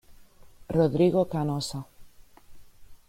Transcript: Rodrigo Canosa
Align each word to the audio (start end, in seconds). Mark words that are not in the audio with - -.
Rodrigo 0.75 1.27
Canosa 1.29 1.85